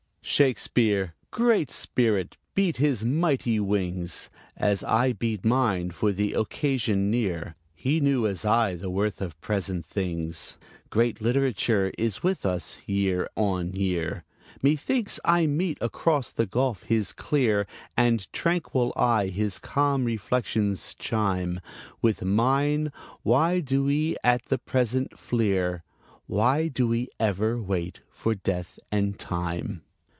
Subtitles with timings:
[0.23, 7.55] Shakespeare, great spirit, beat his mighty wings, As I beat mine, for the occasion near.
[7.75, 10.57] He knew, as I, the worth of present things:
[10.91, 14.23] Great literature is with us year on year.
[14.61, 17.65] Methinks I meet across the gulf his clear
[17.97, 21.59] And tranquil eye; his calm reflections chime
[22.01, 22.93] With mine:
[23.23, 25.83] "Why do we at the present fleer?
[26.27, 29.81] Why do we ever wait for Death and Time?"